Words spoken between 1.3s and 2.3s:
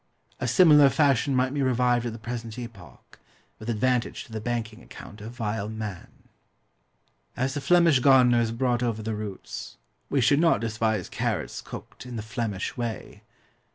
might be revived at the